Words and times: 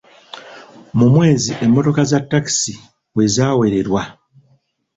Mu 0.97 1.05
mwezi 1.13 1.51
emmotoka 1.63 2.01
za 2.09 2.19
takisi 2.31 2.73
wezaawerwa. 3.15 4.01